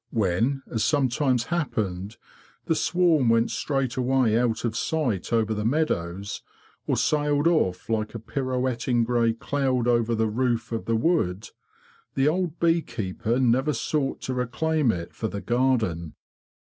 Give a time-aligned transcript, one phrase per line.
[0.09, 2.17] When, as some times happened,
[2.65, 6.41] the swarm went straight away out of sight over the meadows,
[6.87, 11.49] or sailed off like a pirouetting grey cloud over the roof of the wood,
[12.15, 16.15] the old bee keeper never sought to reclaim it for the garden.